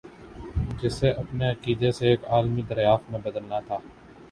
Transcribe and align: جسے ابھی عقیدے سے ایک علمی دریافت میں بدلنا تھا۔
جسے 0.81 1.09
ابھی 1.11 1.43
عقیدے 1.49 1.91
سے 1.91 2.07
ایک 2.09 2.21
علمی 2.29 2.61
دریافت 2.69 3.11
میں 3.11 3.19
بدلنا 3.23 3.59
تھا۔ 3.59 3.77